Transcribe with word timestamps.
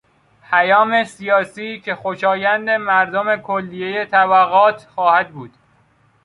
پیام 0.49 1.03
سیاسی 1.03 1.79
که 1.79 1.95
خوشایند 1.95 2.69
مردم 2.69 3.37
کلیهی 3.37 4.05
طبقات 4.05 4.87
خواهد 4.95 5.29
بود 5.31 5.53